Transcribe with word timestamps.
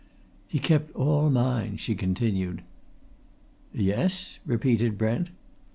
"He 0.47 0.57
kept 0.57 0.89
all 0.95 1.29
mine," 1.29 1.77
she 1.77 1.93
continued. 1.93 2.63
"Yes?" 3.71 4.39
repeated 4.47 4.97
Brent. 4.97 5.29